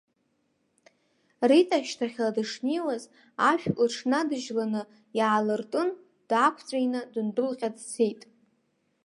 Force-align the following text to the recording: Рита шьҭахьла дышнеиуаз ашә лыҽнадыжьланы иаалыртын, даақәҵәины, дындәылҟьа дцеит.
Рита 1.49 1.77
шьҭахьла 1.87 2.29
дышнеиуаз 2.35 3.03
ашә 3.49 3.65
лыҽнадыжьланы 3.81 4.81
иаалыртын, 5.17 5.89
даақәҵәины, 6.29 7.01
дындәылҟьа 7.13 7.69
дцеит. 7.75 8.21